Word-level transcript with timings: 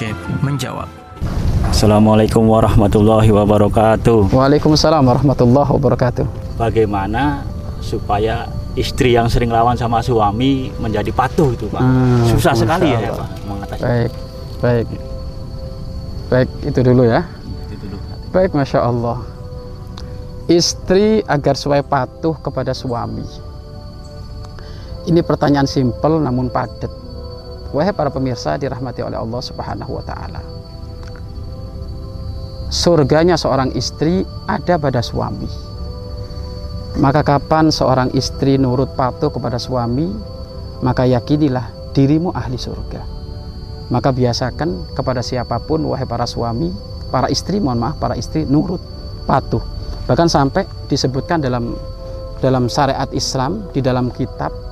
Syekh 0.00 0.16
menjawab. 0.40 0.88
Assalamualaikum 1.68 2.40
warahmatullahi 2.48 3.28
wabarakatuh. 3.36 4.32
Waalaikumsalam 4.32 5.04
warahmatullahi 5.04 5.68
wabarakatuh. 5.76 6.24
Bagaimana 6.56 7.44
supaya 7.84 8.48
istri 8.80 9.12
yang 9.12 9.28
sering 9.28 9.52
lawan 9.52 9.76
sama 9.76 10.00
suami 10.00 10.72
menjadi 10.80 11.12
patuh 11.12 11.52
itu 11.52 11.68
Pak? 11.68 11.84
Hmm, 11.84 12.24
Susah 12.32 12.56
sekali 12.56 12.96
ya 12.96 13.12
Allah. 13.12 13.28
Pak 13.28 13.28
mengatasi 13.44 13.82
Baik, 13.84 14.12
baik. 14.64 14.86
Baik, 16.32 16.48
itu 16.64 16.80
dulu 16.80 17.02
ya. 17.04 17.20
itu 17.68 17.84
dulu. 17.84 17.96
Baik, 18.32 18.50
Masya 18.56 18.80
Allah. 18.80 19.20
Istri 20.48 21.28
agar 21.28 21.60
supaya 21.60 21.84
patuh 21.84 22.40
kepada 22.40 22.72
suami. 22.72 23.28
Ini 25.04 25.20
pertanyaan 25.20 25.68
simpel 25.68 26.24
namun 26.24 26.48
padat. 26.48 26.99
Wahai 27.70 27.94
para 27.94 28.10
pemirsa 28.10 28.58
dirahmati 28.58 29.02
oleh 29.06 29.14
Allah 29.14 29.40
Subhanahu 29.42 29.92
wa 29.94 30.04
taala. 30.04 30.42
Surganya 32.70 33.34
seorang 33.34 33.74
istri 33.74 34.22
ada 34.46 34.78
pada 34.78 35.02
suami. 35.02 35.46
Maka 36.98 37.22
kapan 37.22 37.70
seorang 37.70 38.10
istri 38.14 38.58
nurut 38.58 38.94
patuh 38.98 39.30
kepada 39.30 39.58
suami, 39.58 40.10
maka 40.82 41.06
yakinilah 41.06 41.94
dirimu 41.94 42.34
ahli 42.34 42.58
surga. 42.58 43.02
Maka 43.90 44.14
biasakan 44.14 44.94
kepada 44.94 45.22
siapa 45.22 45.58
pun 45.62 45.82
wahai 45.86 46.06
para 46.06 46.26
suami, 46.26 46.70
para 47.10 47.26
istri, 47.26 47.58
mohon 47.58 47.82
maaf, 47.82 47.98
para 47.98 48.14
istri 48.14 48.46
nurut, 48.46 48.78
patuh. 49.26 49.62
Bahkan 50.06 50.30
sampai 50.30 50.66
disebutkan 50.86 51.42
dalam 51.42 51.74
dalam 52.38 52.70
syariat 52.70 53.10
Islam 53.10 53.66
di 53.74 53.82
dalam 53.82 54.14
kitab 54.14 54.69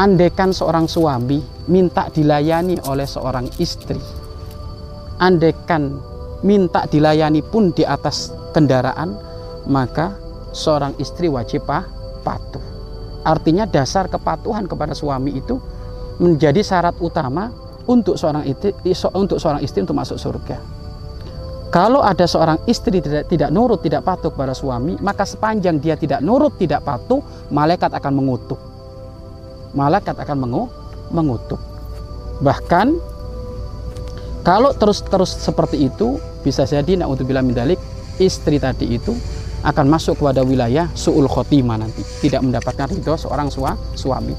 Andekan 0.00 0.56
seorang 0.56 0.88
suami 0.88 1.44
minta 1.68 2.08
dilayani 2.08 2.80
oleh 2.88 3.04
seorang 3.04 3.44
istri, 3.60 4.00
andekan 5.20 6.00
minta 6.40 6.88
dilayani 6.88 7.44
pun 7.44 7.68
di 7.76 7.84
atas 7.84 8.32
kendaraan, 8.56 9.12
maka 9.68 10.16
seorang 10.56 10.96
istri 10.96 11.28
wajib 11.28 11.68
patuh. 11.68 12.64
Artinya 13.28 13.68
dasar 13.68 14.08
kepatuhan 14.08 14.64
kepada 14.64 14.96
suami 14.96 15.36
itu 15.36 15.60
menjadi 16.16 16.64
syarat 16.64 16.96
utama 16.96 17.52
untuk 17.84 18.16
seorang 18.16 18.48
istri 18.48 18.72
untuk 19.12 19.36
seorang 19.36 19.60
istri 19.60 19.84
untuk 19.84 20.00
masuk 20.00 20.16
surga. 20.16 20.56
Kalau 21.68 22.00
ada 22.00 22.24
seorang 22.24 22.56
istri 22.64 23.04
tidak 23.04 23.28
tidak 23.28 23.52
nurut, 23.52 23.84
tidak 23.84 24.08
patuh 24.08 24.32
kepada 24.32 24.56
suami, 24.56 24.96
maka 25.04 25.28
sepanjang 25.28 25.76
dia 25.76 25.92
tidak 26.00 26.24
nurut, 26.24 26.56
tidak 26.56 26.88
patuh, 26.88 27.20
malaikat 27.52 27.92
akan 27.92 28.16
mengutuk. 28.16 28.69
Malaikat 29.76 30.18
akan 30.18 30.36
mengu, 30.38 30.62
mengutuk. 31.14 31.58
Bahkan 32.42 32.86
kalau 34.40 34.72
terus-terus 34.72 35.36
seperti 35.36 35.86
itu, 35.86 36.16
bisa 36.40 36.64
jadi 36.64 36.96
naudzubillah 36.96 37.44
min 37.44 37.52
dalik, 37.52 37.76
istri 38.16 38.56
tadi 38.56 38.96
itu 38.96 39.12
akan 39.60 39.92
masuk 39.92 40.16
kepada 40.16 40.40
wilayah 40.40 40.88
su'ul 40.96 41.28
khotimah 41.28 41.76
nanti, 41.76 42.00
tidak 42.24 42.40
mendapatkan 42.40 42.88
ridho 42.88 43.12
seorang 43.20 43.52
sua, 43.52 43.76
suami. 43.92 44.32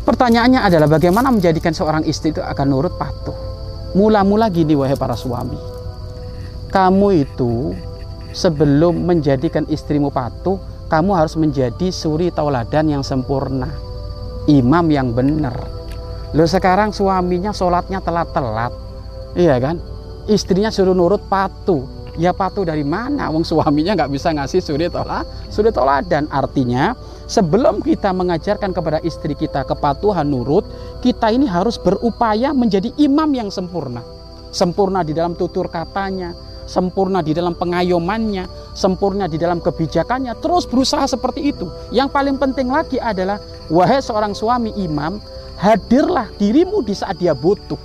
Pertanyaannya 0.00 0.64
adalah 0.64 0.88
bagaimana 0.88 1.28
menjadikan 1.28 1.76
seorang 1.76 2.08
istri 2.08 2.32
itu 2.32 2.40
akan 2.40 2.66
nurut 2.72 2.96
patuh. 2.96 3.36
Mula-mula 3.92 4.48
gini 4.48 4.72
wahai 4.72 4.96
para 4.96 5.12
suami. 5.12 5.60
Kamu 6.72 7.08
itu 7.12 7.76
sebelum 8.32 9.04
menjadikan 9.04 9.68
istrimu 9.68 10.08
patuh, 10.08 10.56
kamu 10.88 11.12
harus 11.12 11.36
menjadi 11.36 11.92
suri 11.92 12.32
tauladan 12.32 12.88
yang 12.88 13.04
sempurna. 13.04 13.68
Imam 14.50 14.90
yang 14.90 15.14
benar. 15.14 15.54
Loh 16.34 16.48
sekarang 16.50 16.90
suaminya 16.90 17.54
sholatnya 17.54 18.02
telat-telat. 18.02 18.74
Iya 19.38 19.62
kan? 19.62 19.78
Istrinya 20.26 20.74
suruh 20.74 20.94
nurut 20.94 21.22
patuh. 21.30 21.86
Ya 22.18 22.34
patuh 22.34 22.66
dari 22.66 22.82
mana? 22.82 23.30
Wong 23.30 23.46
suaminya 23.46 23.94
nggak 23.94 24.10
bisa 24.10 24.34
ngasih 24.34 24.58
suri 24.58 24.90
tola, 24.90 25.22
suri 25.46 25.70
toladan. 25.70 26.26
Artinya 26.34 26.98
sebelum 27.30 27.78
kita 27.78 28.10
mengajarkan 28.10 28.74
kepada 28.74 28.98
istri 29.06 29.38
kita 29.38 29.62
kepatuhan 29.62 30.26
nurut, 30.26 30.66
kita 31.00 31.30
ini 31.30 31.46
harus 31.46 31.78
berupaya 31.78 32.50
menjadi 32.50 32.90
imam 32.98 33.30
yang 33.30 33.48
sempurna. 33.48 34.02
Sempurna 34.50 35.06
di 35.06 35.14
dalam 35.14 35.38
tutur 35.38 35.70
katanya, 35.70 36.34
sempurna 36.66 37.22
di 37.22 37.30
dalam 37.34 37.54
pengayomannya, 37.54 38.74
sempurna 38.74 39.30
di 39.30 39.38
dalam 39.38 39.62
kebijakannya, 39.62 40.34
terus 40.42 40.66
berusaha 40.66 41.06
seperti 41.06 41.54
itu. 41.54 41.70
Yang 41.94 42.10
paling 42.10 42.36
penting 42.38 42.70
lagi 42.70 42.98
adalah, 42.98 43.38
wahai 43.70 44.02
seorang 44.02 44.34
suami 44.34 44.74
imam, 44.76 45.22
hadirlah 45.56 46.28
dirimu 46.36 46.82
di 46.82 46.92
saat 46.92 47.16
dia 47.22 47.32
butuh. 47.32 47.78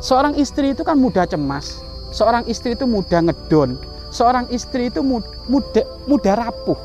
Seorang 0.00 0.36
istri 0.36 0.72
itu 0.72 0.84
kan 0.84 0.96
mudah 0.96 1.24
cemas, 1.28 1.80
seorang 2.12 2.44
istri 2.48 2.76
itu 2.76 2.84
mudah 2.84 3.24
ngedon, 3.26 3.80
seorang 4.12 4.46
istri 4.52 4.88
itu 4.92 5.00
mudah, 5.00 5.84
mudah, 6.04 6.34
rapuh. 6.36 6.78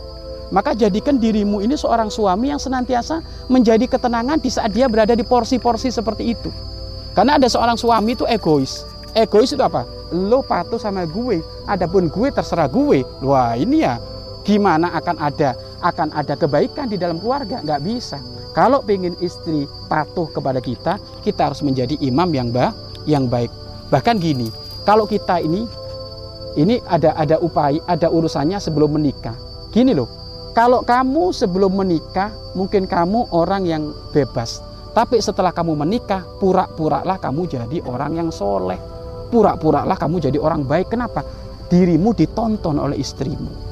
Maka 0.54 0.78
jadikan 0.78 1.18
dirimu 1.18 1.60
ini 1.60 1.74
seorang 1.74 2.14
suami 2.14 2.54
yang 2.54 2.62
senantiasa 2.62 3.20
menjadi 3.50 3.90
ketenangan 3.90 4.38
di 4.38 4.52
saat 4.54 4.72
dia 4.72 4.86
berada 4.86 5.18
di 5.18 5.26
porsi-porsi 5.26 5.90
seperti 5.90 6.38
itu. 6.38 6.54
Karena 7.18 7.40
ada 7.40 7.50
seorang 7.50 7.80
suami 7.80 8.14
itu 8.14 8.28
egois. 8.30 8.86
Egois 9.16 9.50
itu 9.50 9.64
apa? 9.64 9.88
Lo 10.14 10.46
patuh 10.46 10.78
sama 10.78 11.08
gue, 11.08 11.42
adapun 11.66 12.12
gue 12.12 12.30
terserah 12.30 12.70
gue. 12.70 13.02
Wah 13.26 13.58
ini 13.58 13.82
ya 13.82 13.98
gimana 14.46 14.94
akan 14.94 15.18
ada 15.18 15.58
akan 15.84 16.14
ada 16.16 16.38
kebaikan 16.40 16.88
di 16.88 16.96
dalam 16.96 17.20
keluarga? 17.20 17.60
Nggak 17.64 17.82
bisa. 17.84 18.20
Kalau 18.56 18.80
pengen 18.80 19.20
istri 19.20 19.68
patuh 19.92 20.32
kepada 20.32 20.64
kita, 20.64 20.96
kita 21.28 21.52
harus 21.52 21.60
menjadi 21.60 22.00
imam 22.00 22.32
yang 22.32 22.54
bah, 22.56 22.72
yang 23.04 23.28
baik. 23.28 23.52
Bahkan 23.92 24.16
gini, 24.20 24.48
kalau 24.88 25.04
kita 25.04 25.44
ini 25.44 25.68
ini 26.56 26.80
ada 26.88 27.12
ada 27.20 27.36
upaya, 27.44 27.84
ada 27.84 28.08
urusannya 28.08 28.56
sebelum 28.64 28.96
menikah. 28.96 29.36
Gini 29.76 29.92
loh, 29.92 30.08
kalau 30.56 30.88
kamu 30.88 31.36
sebelum 31.36 31.76
menikah, 31.76 32.32
mungkin 32.56 32.88
kamu 32.88 33.28
orang 33.36 33.68
yang 33.68 33.92
bebas. 34.16 34.64
Tapi 34.96 35.20
setelah 35.20 35.52
kamu 35.52 35.76
menikah, 35.76 36.24
pura-puralah 36.40 37.20
kamu 37.20 37.52
jadi 37.52 37.84
orang 37.84 38.16
yang 38.16 38.30
soleh. 38.32 38.80
Pura-puralah 39.28 40.00
kamu 40.00 40.32
jadi 40.32 40.40
orang 40.40 40.64
baik. 40.64 40.96
Kenapa? 40.96 41.28
Dirimu 41.68 42.16
ditonton 42.16 42.80
oleh 42.80 43.04
istrimu. 43.04 43.65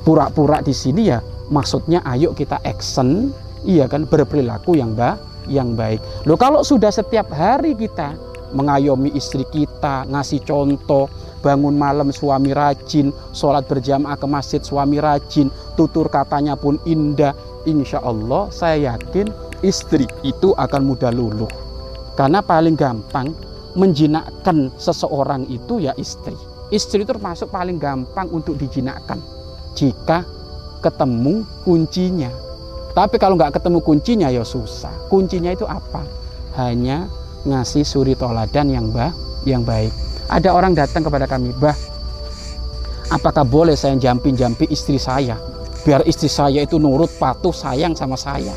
Pura-pura 0.00 0.64
di 0.64 0.72
sini 0.72 1.12
ya 1.12 1.20
maksudnya 1.52 2.00
ayo 2.08 2.32
kita 2.32 2.62
action, 2.64 3.34
iya 3.66 3.84
kan 3.90 4.06
berperilaku 4.08 4.78
yang 4.78 4.96
ba 4.96 5.18
yang 5.50 5.74
baik. 5.74 6.00
Loh 6.24 6.38
kalau 6.38 6.62
sudah 6.62 6.88
setiap 6.88 7.28
hari 7.34 7.74
kita 7.74 8.14
mengayomi 8.54 9.14
istri 9.14 9.46
kita, 9.50 10.06
ngasih 10.10 10.42
contoh, 10.42 11.06
bangun 11.42 11.74
malam 11.78 12.10
suami 12.10 12.50
rajin, 12.50 13.14
sholat 13.30 13.66
berjamaah 13.66 14.18
ke 14.18 14.26
masjid 14.26 14.60
suami 14.62 14.98
rajin, 14.98 15.50
tutur 15.78 16.10
katanya 16.10 16.58
pun 16.58 16.78
indah, 16.86 17.34
insya 17.66 18.02
Allah 18.02 18.50
saya 18.50 18.94
yakin 18.94 19.30
istri 19.62 20.06
itu 20.26 20.54
akan 20.56 20.82
mudah 20.82 21.14
luluh. 21.14 21.50
Karena 22.18 22.42
paling 22.42 22.74
gampang 22.74 23.32
menjinakkan 23.78 24.74
seseorang 24.76 25.46
itu 25.46 25.78
ya 25.78 25.94
istri. 25.94 26.34
Istri 26.74 27.02
itu 27.02 27.10
termasuk 27.10 27.50
paling 27.50 27.78
gampang 27.78 28.30
untuk 28.30 28.58
dijinakkan 28.58 29.18
jika 29.80 30.28
ketemu 30.84 31.48
kuncinya. 31.64 32.28
Tapi 32.92 33.16
kalau 33.16 33.40
nggak 33.40 33.56
ketemu 33.56 33.78
kuncinya 33.80 34.28
ya 34.28 34.44
susah. 34.44 34.92
Kuncinya 35.08 35.56
itu 35.56 35.64
apa? 35.64 36.04
Hanya 36.60 37.08
ngasih 37.48 37.86
suri 37.88 38.12
toladan 38.12 38.68
yang 38.68 38.92
bah, 38.92 39.14
yang 39.48 39.64
baik. 39.64 39.94
Ada 40.28 40.52
orang 40.52 40.76
datang 40.76 41.00
kepada 41.00 41.24
kami, 41.24 41.56
bah, 41.56 41.74
apakah 43.08 43.42
boleh 43.42 43.74
saya 43.74 43.96
jampi-jampi 43.96 44.68
istri 44.68 45.00
saya? 45.00 45.40
Biar 45.80 46.04
istri 46.04 46.28
saya 46.28 46.60
itu 46.60 46.76
nurut, 46.76 47.08
patuh, 47.16 47.54
sayang 47.54 47.96
sama 47.96 48.20
saya. 48.20 48.52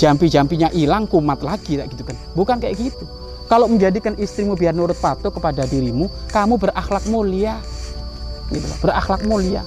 Jampi-jampinya 0.00 0.72
hilang, 0.72 1.04
kumat 1.06 1.44
lagi, 1.44 1.76
gitu 1.76 2.02
kan? 2.02 2.16
Bukan 2.32 2.56
kayak 2.58 2.80
gitu. 2.80 3.04
Kalau 3.46 3.68
menjadikan 3.68 4.16
istrimu 4.16 4.56
biar 4.56 4.72
nurut 4.72 4.96
patuh 4.96 5.28
kepada 5.28 5.68
dirimu, 5.68 6.08
kamu 6.32 6.56
berakhlak 6.56 7.04
mulia. 7.12 7.60
Gitu 8.48 8.64
berakhlak 8.80 9.22
mulia. 9.28 9.62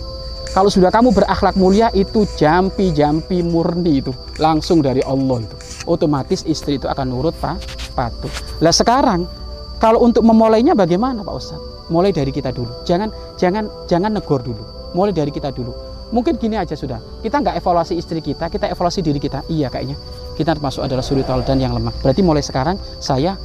Kalau 0.57 0.73
sudah 0.73 0.89
kamu 0.89 1.13
berakhlak 1.13 1.53
mulia 1.53 1.93
itu 1.93 2.25
jampi-jampi 2.33 3.45
murni 3.45 4.01
itu 4.01 4.09
langsung 4.41 4.81
dari 4.81 5.05
Allah 5.05 5.45
itu. 5.45 5.53
Otomatis 5.85 6.41
istri 6.49 6.81
itu 6.81 6.89
akan 6.89 7.13
nurut 7.13 7.37
pak 7.37 7.61
patuh. 7.93 8.33
Lah 8.57 8.73
sekarang 8.73 9.29
kalau 9.77 10.01
untuk 10.01 10.25
memulainya 10.25 10.73
bagaimana 10.73 11.21
Pak 11.21 11.35
Ustadz? 11.37 11.93
Mulai 11.93 12.09
dari 12.09 12.33
kita 12.33 12.49
dulu. 12.49 12.73
Jangan 12.89 13.37
jangan 13.37 13.69
jangan 13.85 14.17
negor 14.17 14.41
dulu. 14.41 14.65
Mulai 14.97 15.13
dari 15.13 15.29
kita 15.29 15.53
dulu. 15.53 15.77
Mungkin 16.09 16.41
gini 16.41 16.57
aja 16.57 16.73
sudah. 16.73 16.97
Kita 17.21 17.37
nggak 17.37 17.61
evaluasi 17.61 17.93
istri 17.93 18.17
kita, 18.17 18.49
kita 18.49 18.65
evaluasi 18.73 19.05
diri 19.05 19.21
kita. 19.21 19.45
Iya 19.53 19.69
kayaknya 19.69 19.93
kita 20.41 20.57
termasuk 20.57 20.81
adalah 20.81 21.05
suri 21.05 21.21
dan 21.21 21.61
yang 21.61 21.77
lemah. 21.77 21.93
Berarti 22.01 22.25
mulai 22.25 22.41
sekarang 22.41 22.81
saya 22.97 23.37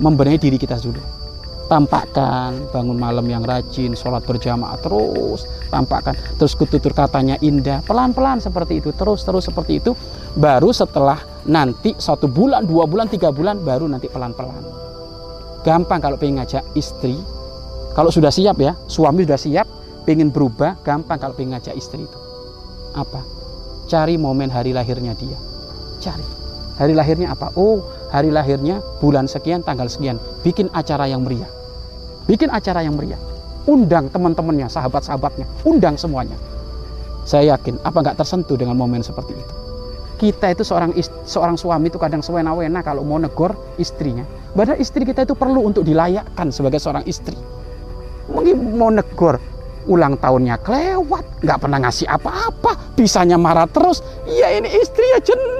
membenahi 0.00 0.40
diri 0.40 0.56
kita 0.56 0.80
dulu 0.80 1.17
tampakkan 1.68 2.72
bangun 2.72 2.96
malam 2.96 3.28
yang 3.28 3.44
rajin, 3.44 3.92
sholat 3.92 4.24
berjamaah 4.24 4.80
terus, 4.80 5.44
tampakkan. 5.68 6.16
Terus 6.40 6.56
kututur 6.56 6.96
katanya 6.96 7.36
indah, 7.44 7.84
pelan-pelan 7.84 8.40
seperti 8.40 8.80
itu, 8.80 8.90
terus-terus 8.96 9.46
seperti 9.46 9.78
itu, 9.84 9.92
baru 10.34 10.72
setelah 10.72 11.20
nanti 11.44 11.92
satu 12.00 12.26
bulan, 12.26 12.64
dua 12.64 12.88
bulan, 12.88 13.06
tiga 13.06 13.28
bulan, 13.28 13.60
baru 13.60 13.84
nanti 13.86 14.08
pelan-pelan. 14.08 14.64
gampang 15.66 16.00
kalau 16.00 16.16
pengen 16.16 16.40
ngajak 16.40 16.64
istri. 16.72 17.18
Kalau 17.92 18.08
sudah 18.14 18.30
siap 18.30 18.56
ya 18.62 18.78
suami 18.86 19.26
sudah 19.26 19.36
siap 19.36 19.66
pengen 20.06 20.30
berubah 20.32 20.80
gampang 20.80 21.18
kalau 21.20 21.34
pengen 21.36 21.58
ngajak 21.58 21.74
istri 21.76 22.06
itu. 22.06 22.18
Apa? 22.96 23.20
Cari 23.90 24.16
momen 24.16 24.48
hari 24.48 24.72
lahirnya 24.72 25.12
dia. 25.18 25.36
Cari. 26.00 26.24
Hari 26.78 26.94
lahirnya 26.94 27.34
apa? 27.34 27.50
Oh 27.58 27.82
hari 28.08 28.32
lahirnya 28.32 28.80
bulan 29.00 29.28
sekian 29.28 29.64
tanggal 29.64 29.88
sekian. 29.88 30.16
Bikin 30.44 30.72
acara 30.72 31.08
yang 31.08 31.24
meriah. 31.24 31.48
Bikin 32.28 32.52
acara 32.52 32.84
yang 32.84 32.96
meriah. 32.96 33.20
Undang 33.68 34.08
teman-temannya 34.12 34.68
sahabat-sahabatnya. 34.68 35.44
Undang 35.68 36.00
semuanya. 36.00 36.36
Saya 37.28 37.56
yakin 37.56 37.76
apa 37.84 38.00
nggak 38.00 38.16
tersentuh 38.24 38.56
dengan 38.56 38.76
momen 38.76 39.04
seperti 39.04 39.36
itu? 39.36 39.54
Kita 40.18 40.50
itu 40.50 40.66
seorang 40.66 40.96
seorang 41.28 41.54
suami 41.54 41.92
itu 41.92 42.00
kadang 42.00 42.24
sewena-wena 42.24 42.82
kalau 42.82 43.04
mau 43.04 43.20
negor 43.20 43.54
istrinya. 43.78 44.24
Padahal 44.56 44.80
istri 44.80 45.06
kita 45.06 45.22
itu 45.28 45.36
perlu 45.36 45.62
untuk 45.62 45.84
dilayakkan 45.84 46.50
sebagai 46.50 46.82
seorang 46.82 47.04
istri. 47.06 47.36
Mungkin 48.32 48.76
mau 48.80 48.90
negor 48.90 49.38
ulang 49.88 50.20
tahunnya 50.20 50.60
kelewat, 50.60 51.24
nggak 51.40 51.58
pernah 51.64 51.78
ngasih 51.80 52.06
apa-apa, 52.12 52.76
bisanya 52.92 53.40
marah 53.40 53.64
terus. 53.70 54.04
Iya 54.28 54.60
ini 54.60 54.68
istri 54.68 55.04
ya 55.16 55.18
jenuh, 55.24 55.57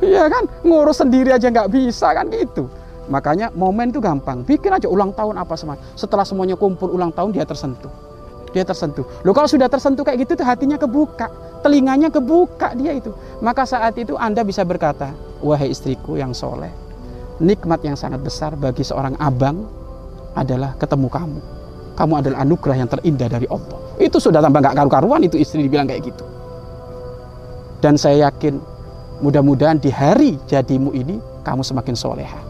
iya 0.00 0.26
kan 0.28 0.48
ngurus 0.64 1.00
sendiri 1.00 1.32
aja 1.32 1.48
nggak 1.48 1.70
bisa 1.72 2.12
kan 2.12 2.28
gitu. 2.32 2.68
Makanya 3.10 3.50
momen 3.52 3.90
itu 3.90 3.98
gampang, 3.98 4.46
bikin 4.46 4.70
aja 4.70 4.86
ulang 4.86 5.10
tahun 5.10 5.34
apa 5.40 5.58
semua. 5.58 5.80
Setelah 5.98 6.22
semuanya 6.22 6.54
kumpul 6.54 6.94
ulang 6.94 7.10
tahun 7.10 7.34
dia 7.34 7.42
tersentuh 7.42 7.90
dia 8.50 8.66
tersentuh. 8.66 9.06
Loh 9.22 9.32
kalau 9.34 9.46
sudah 9.46 9.70
tersentuh 9.70 10.02
kayak 10.02 10.26
gitu 10.26 10.32
tuh 10.38 10.46
hatinya 10.46 10.76
kebuka, 10.76 11.30
telinganya 11.62 12.10
kebuka 12.10 12.74
dia 12.74 12.94
itu. 12.98 13.14
Maka 13.40 13.64
saat 13.64 13.94
itu 13.96 14.18
Anda 14.18 14.42
bisa 14.42 14.66
berkata, 14.66 15.14
wahai 15.40 15.70
istriku 15.70 16.18
yang 16.18 16.34
soleh, 16.34 16.70
nikmat 17.38 17.80
yang 17.86 17.94
sangat 17.94 18.20
besar 18.20 18.54
bagi 18.58 18.82
seorang 18.82 19.14
abang 19.22 19.66
adalah 20.34 20.74
ketemu 20.78 21.08
kamu. 21.10 21.40
Kamu 21.94 22.12
adalah 22.16 22.38
anugerah 22.42 22.76
yang 22.80 22.88
terindah 22.90 23.28
dari 23.28 23.46
Allah. 23.50 23.78
Itu 24.00 24.16
sudah 24.18 24.40
tambah 24.40 24.60
nggak 24.62 24.74
karu-karuan 24.76 25.20
itu 25.26 25.36
istri 25.36 25.66
dibilang 25.66 25.86
kayak 25.86 26.10
gitu. 26.10 26.24
Dan 27.80 27.96
saya 27.96 28.28
yakin 28.28 28.60
mudah-mudahan 29.20 29.80
di 29.80 29.92
hari 29.92 30.36
jadimu 30.48 30.92
ini 30.96 31.20
kamu 31.44 31.64
semakin 31.64 31.94
soleha. 31.96 32.40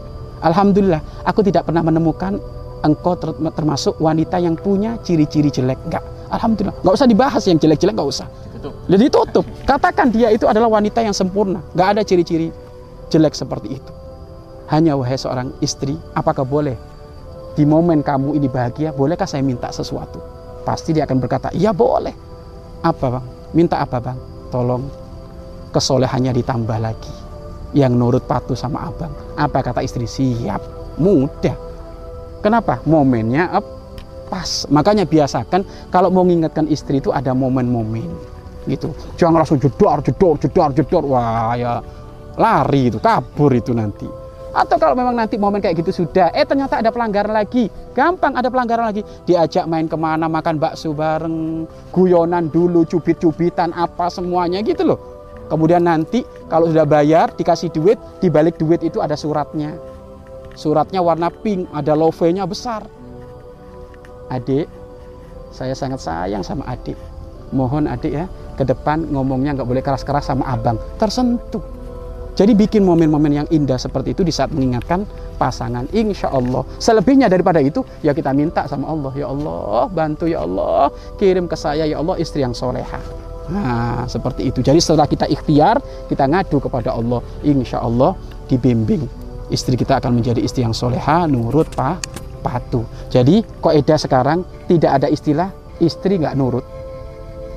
Alhamdulillah, 0.41 0.99
aku 1.23 1.45
tidak 1.45 1.69
pernah 1.69 1.85
menemukan 1.85 2.41
engkau 2.81 3.13
termasuk 3.53 3.93
wanita 4.01 4.41
yang 4.41 4.57
punya 4.57 4.97
ciri-ciri 5.05 5.53
jelek. 5.53 5.77
Enggak. 5.85 6.01
Alhamdulillah. 6.33 6.73
Nggak 6.81 6.95
usah 6.95 7.07
dibahas 7.07 7.43
yang 7.45 7.59
jelek-jelek 7.61 7.93
nggak 7.93 8.09
usah. 8.09 8.27
Jadi 8.61 9.05
tutup 9.09 9.45
katakan 9.65 10.13
dia 10.13 10.29
itu 10.29 10.45
adalah 10.45 10.69
wanita 10.69 11.01
yang 11.01 11.13
sempurna. 11.13 11.61
Nggak 11.75 11.87
ada 11.97 12.01
ciri-ciri 12.01 12.49
jelek 13.11 13.35
seperti 13.35 13.77
itu. 13.77 13.91
Hanya 14.71 14.95
wahai 14.95 15.19
seorang 15.19 15.51
istri 15.59 15.99
apakah 16.15 16.47
boleh 16.47 16.79
di 17.59 17.67
momen 17.67 17.99
kamu 17.99 18.39
ini 18.39 18.47
bahagia 18.47 18.95
bolehkah 18.95 19.27
saya 19.27 19.43
minta 19.43 19.67
sesuatu? 19.69 20.23
Pasti 20.63 20.95
dia 20.95 21.03
akan 21.03 21.17
berkata 21.19 21.51
iya 21.51 21.75
boleh. 21.75 22.15
Apa 22.81 23.19
bang? 23.19 23.25
Minta 23.51 23.83
apa 23.83 23.99
bang? 23.99 24.17
Tolong 24.49 25.00
kesolehannya 25.71 26.35
ditambah 26.35 26.77
lagi 26.77 27.15
yang 27.71 27.95
nurut 27.95 28.27
patuh 28.27 28.55
sama 28.55 28.91
abang 28.91 29.11
apa 29.39 29.63
kata 29.63 29.81
istri 29.81 30.03
siap 30.03 30.59
mudah 30.99 31.71
Kenapa? 32.41 32.81
Momennya 32.89 33.53
up, 33.53 33.65
pas. 34.27 34.65
Makanya 34.73 35.05
biasakan 35.05 35.61
kalau 35.93 36.09
mau 36.09 36.25
mengingatkan 36.25 36.65
istri 36.67 36.97
itu 36.97 37.13
ada 37.13 37.37
momen-momen 37.37 38.09
gitu. 38.65 38.93
Jangan 39.17 39.45
langsung 39.45 39.61
jedor, 39.61 40.01
jedor, 40.01 40.35
jedor, 40.41 40.69
jedor. 40.73 41.03
Wah 41.05 41.53
ya 41.53 41.85
lari 42.41 42.89
itu, 42.89 42.97
kabur 42.97 43.53
itu 43.53 43.77
nanti. 43.77 44.09
Atau 44.51 44.75
kalau 44.75 44.99
memang 44.99 45.15
nanti 45.15 45.39
momen 45.39 45.63
kayak 45.63 45.79
gitu 45.79 46.03
sudah, 46.03 46.27
eh 46.35 46.43
ternyata 46.43 46.83
ada 46.83 46.91
pelanggaran 46.91 47.31
lagi, 47.31 47.71
gampang 47.95 48.35
ada 48.35 48.51
pelanggaran 48.51 48.91
lagi. 48.91 48.99
Diajak 49.23 49.63
main 49.63 49.87
ke 49.87 49.95
mana, 49.95 50.27
makan 50.27 50.59
bakso 50.59 50.91
bareng, 50.91 51.63
guyonan 51.95 52.51
dulu, 52.51 52.83
cubit-cubitan 52.83 53.71
apa 53.71 54.11
semuanya 54.11 54.59
gitu 54.59 54.91
loh. 54.91 54.99
Kemudian 55.51 55.83
nanti 55.83 56.23
kalau 56.47 56.71
sudah 56.71 56.87
bayar, 56.87 57.35
dikasih 57.35 57.75
duit, 57.75 57.99
di 58.23 58.31
balik 58.31 58.55
duit 58.55 58.79
itu 58.87 59.03
ada 59.03 59.19
suratnya 59.19 59.75
Suratnya 60.55 60.99
warna 60.99 61.31
pink, 61.31 61.71
ada 61.71 61.95
love-nya 61.95 62.43
besar. 62.43 62.83
Adik, 64.31 64.67
saya 65.51 65.75
sangat 65.75 66.03
sayang 66.03 66.43
sama 66.43 66.67
adik. 66.67 66.95
Mohon 67.51 67.91
adik 67.91 68.11
ya, 68.11 68.25
ke 68.55 68.63
depan 68.63 69.11
ngomongnya 69.11 69.59
nggak 69.59 69.67
boleh 69.67 69.83
keras-keras 69.83 70.27
sama 70.27 70.47
abang. 70.47 70.79
Tersentuh. 70.99 71.63
Jadi 72.31 72.55
bikin 72.55 72.87
momen-momen 72.87 73.43
yang 73.43 73.47
indah 73.51 73.75
seperti 73.75 74.15
itu 74.15 74.23
di 74.23 74.31
saat 74.31 74.55
mengingatkan 74.55 75.03
pasangan. 75.35 75.83
Insya 75.91 76.31
Allah. 76.31 76.63
Selebihnya 76.79 77.27
daripada 77.27 77.59
itu, 77.59 77.83
ya 77.99 78.15
kita 78.15 78.31
minta 78.31 78.63
sama 78.71 78.87
Allah. 78.87 79.11
Ya 79.19 79.27
Allah, 79.27 79.91
bantu 79.91 80.31
ya 80.31 80.47
Allah. 80.47 80.95
Kirim 81.19 81.51
ke 81.51 81.59
saya 81.59 81.83
ya 81.83 81.99
Allah 81.99 82.15
istri 82.23 82.39
yang 82.39 82.55
soleha. 82.55 83.03
Nah, 83.51 84.07
seperti 84.07 84.47
itu. 84.47 84.63
Jadi 84.63 84.79
setelah 84.79 85.05
kita 85.05 85.27
ikhtiar, 85.27 85.83
kita 86.07 86.23
ngadu 86.23 86.63
kepada 86.63 86.95
Allah. 86.95 87.19
Insya 87.43 87.83
Allah 87.83 88.15
dibimbing 88.47 89.03
istri 89.51 89.75
kita 89.75 89.99
akan 89.99 90.23
menjadi 90.23 90.39
istri 90.39 90.63
yang 90.63 90.71
soleha, 90.71 91.27
nurut, 91.27 91.67
pa, 91.75 91.99
patuh. 92.39 92.87
Jadi 93.11 93.43
koedah 93.59 93.99
sekarang 93.99 94.47
tidak 94.71 95.03
ada 95.03 95.07
istilah 95.11 95.51
istri 95.83 96.15
nggak 96.15 96.39
nurut. 96.39 96.63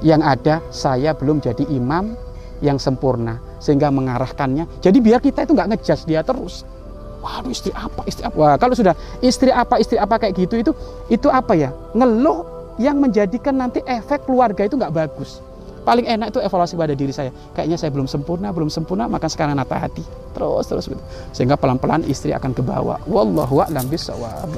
Yang 0.02 0.22
ada 0.26 0.54
saya 0.74 1.14
belum 1.14 1.38
jadi 1.38 1.62
imam 1.70 2.18
yang 2.60 2.76
sempurna 2.82 3.38
sehingga 3.62 3.88
mengarahkannya. 3.94 4.82
Jadi 4.82 4.98
biar 4.98 5.22
kita 5.22 5.46
itu 5.46 5.54
nggak 5.54 5.78
ngejudge 5.78 6.04
dia 6.10 6.20
terus. 6.26 6.66
Waduh 7.24 7.48
istri 7.48 7.72
apa 7.72 8.04
istri 8.04 8.26
apa? 8.26 8.36
Wah, 8.36 8.56
kalau 8.60 8.76
sudah 8.76 8.92
istri 9.24 9.48
apa 9.48 9.80
istri 9.80 9.96
apa 9.96 10.20
kayak 10.20 10.34
gitu 10.36 10.60
itu 10.60 10.72
itu 11.08 11.28
apa 11.32 11.56
ya 11.56 11.72
ngeluh 11.96 12.44
yang 12.76 13.00
menjadikan 13.00 13.56
nanti 13.56 13.80
efek 13.86 14.28
keluarga 14.28 14.66
itu 14.66 14.76
nggak 14.76 14.92
bagus 14.92 15.40
paling 15.84 16.08
enak 16.08 16.32
itu 16.32 16.40
evaluasi 16.40 16.74
pada 16.74 16.96
diri 16.96 17.12
saya. 17.12 17.30
Kayaknya 17.52 17.76
saya 17.78 17.90
belum 17.92 18.08
sempurna 18.08 18.50
belum 18.50 18.72
sempurna 18.72 19.04
maka 19.06 19.28
sekarang 19.28 19.54
nata 19.54 19.76
hati. 19.76 20.02
Terus 20.32 20.64
terus 20.66 20.84
sehingga 21.36 21.54
pelan-pelan 21.60 22.08
istri 22.08 22.32
akan 22.32 22.50
ke 22.56 22.64
bawah. 22.64 22.98
Wallahu 23.06 23.62
a'lam 23.62 23.86
bisawab 23.86 24.48